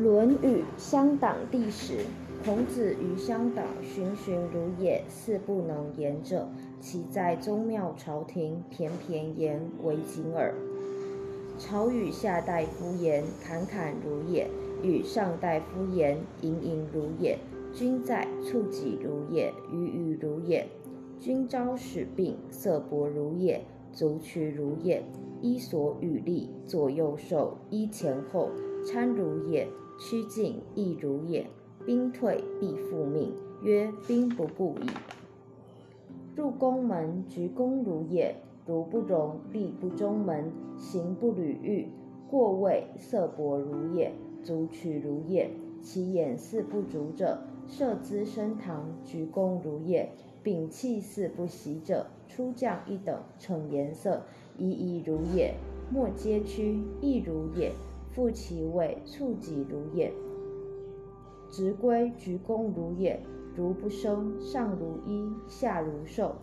[0.00, 1.98] 论语乡党第十。
[2.42, 6.48] 孔子于乡党，循循如也，似不能言者，
[6.80, 10.54] 其在宗庙朝廷，翩翩言为谨耳。
[11.58, 14.46] 朝与下大夫言，侃侃如也；
[14.82, 17.38] 与上大夫言，盈盈如也。
[17.74, 20.66] 君在，促己如也，与与如也。
[21.18, 23.62] 君朝使病，色薄如也，
[23.92, 25.04] 足取如也。
[25.42, 28.48] 衣所与立，左右手，衣前后，
[28.82, 29.68] 参如也。
[30.00, 31.46] 趋近亦如也，
[31.84, 33.34] 兵退必复命。
[33.62, 34.86] 曰：兵不顾矣。
[36.34, 41.88] 入宫门，鞠躬如也；如不容，立不中门，行不履欲，
[42.30, 44.10] 过位，色薄如也，
[44.42, 45.50] 足取如也。
[45.82, 50.08] 其言似不足者，设资升堂，鞠躬如也；
[50.42, 54.22] 摒气似不喜者，出将一等，逞颜色，
[54.56, 55.54] 一一如也。
[55.92, 57.70] 莫皆屈，亦如也。
[58.12, 60.10] 复其位，促己如也；
[61.50, 63.20] 直归，鞠躬如也。
[63.56, 66.36] 如不生，上如衣，下如兽，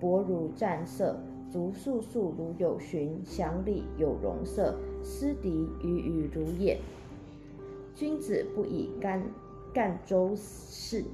[0.00, 1.16] 薄如战色，
[1.50, 6.78] 足素素如有循，祥礼有容色，思敌与与如也。
[7.94, 9.22] 君子不以干
[9.72, 11.04] 干周事，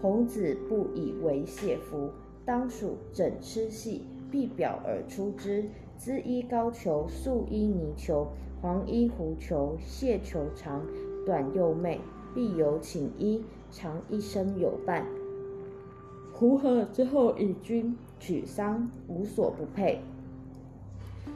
[0.00, 2.10] 孔子不以为谢服。
[2.44, 5.64] 当属枕吃系，必表而出之。
[5.98, 8.28] 兹衣高裘，素衣泥裘。
[8.62, 10.82] 黄衣狐裘，蟹裘长，
[11.24, 12.00] 短又媚，
[12.34, 15.04] 必有请衣，长一身有伴。
[16.32, 20.00] 胡何之后以君取丧，无所不佩。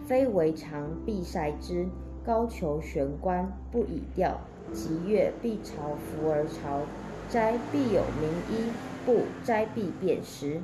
[0.06, 1.86] 非为常，必晒之。
[2.25, 4.41] 高裘悬冠，不以吊。
[4.72, 6.81] 吉月，必朝服而朝。
[7.28, 8.70] 斋必有名衣，
[9.06, 10.60] 不斋必辨识。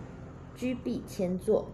[0.54, 1.66] 居必迁坐。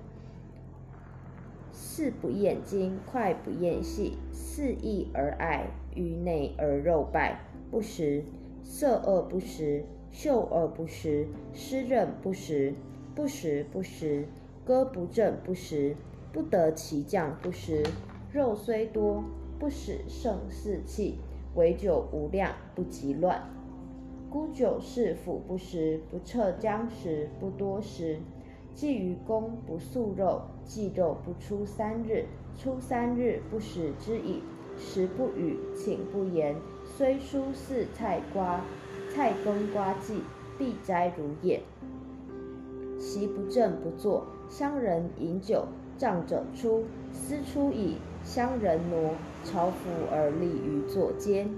[1.85, 7.41] 四不厌精，快不厌细，肆意而爱，愚内而肉败，
[7.73, 8.25] 不食
[8.63, 12.73] 色恶不食，嗅而不食，湿润不食，
[13.17, 14.29] 不食不食，
[14.65, 15.97] 歌不正不食，
[16.33, 17.83] 不得其将不食，
[18.33, 19.25] 肉虽多，
[19.59, 21.19] 不使胜四气，
[21.57, 23.43] 唯酒无量，不及乱。
[24.31, 28.21] 孤酒是腐不食，不彻将食，不多食。
[28.75, 32.27] 祭于公不素肉，祭肉不出三日，
[32.59, 34.43] 出三日不食之矣。
[34.79, 38.61] 食不语，寝不言，虽蔬似菜瓜，
[39.11, 40.23] 菜羹瓜祭，
[40.59, 41.63] 必摘如也。
[42.99, 45.67] 席不正不坐，乡人饮酒，
[45.99, 47.97] 仗者出，思出矣。
[48.25, 51.51] 乡人挪，朝服而立于左间。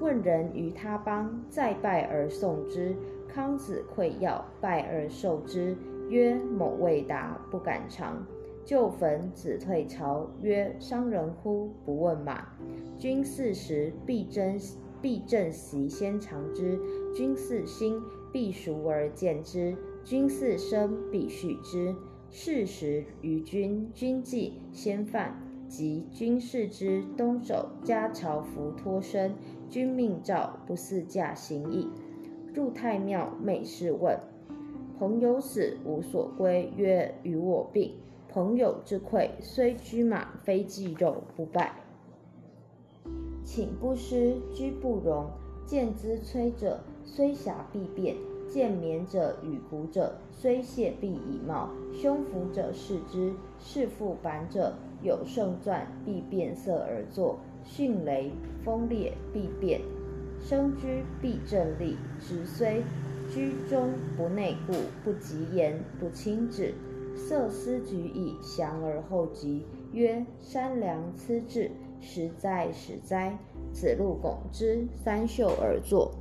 [0.00, 2.96] 问人于他邦，再拜而送之。
[3.28, 5.76] 康子馈要，拜而受之。
[6.08, 8.26] 曰：某未达，不敢尝。
[8.64, 10.26] 就焚子退朝。
[10.40, 11.70] 曰：伤人乎？
[11.84, 12.48] 不问马。
[12.96, 14.58] 君四时，必争
[15.02, 16.78] 必正席先尝之；
[17.14, 18.00] 君四心，
[18.32, 21.94] 必熟而见之；君四生，必续之。
[22.30, 25.36] 四时于君，君既先犯，
[25.68, 29.34] 及君视之，东守加朝服脱身。
[29.68, 31.90] 君命诏，不似驾行矣。
[32.54, 34.18] 入太庙，每事问。
[34.98, 36.72] 朋友死，无所归。
[36.76, 37.94] 曰：与我病。
[38.28, 41.74] 朋友之馈，虽居马，非祭肉，不拜。
[43.44, 45.26] 寝不施，居不容。
[45.66, 48.16] 见之摧者，虽瑕必变；
[48.48, 51.70] 见冕者与骨者，虽谢必以貌。
[51.92, 57.38] 胸腹者视之，视腹板者有胜钻，必变色而作。
[57.64, 58.30] 迅雷
[58.64, 59.80] 风烈，必变。
[60.40, 62.82] 生居必正立，直虽。
[63.34, 64.72] 居中不内固，
[65.02, 66.72] 不及言，不亲止。
[67.16, 69.66] 色思举矣，降而后及。
[69.92, 71.70] 曰：善良，次至，
[72.00, 73.36] 实在，实哉！
[73.72, 76.12] 子路拱之，三袖而坐。